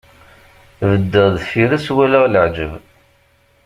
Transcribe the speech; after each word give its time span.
Beddeɣ 0.89 1.27
deffir-s, 1.35 1.87
walaɣ 1.95 2.23
leɛǧeb. 2.33 2.71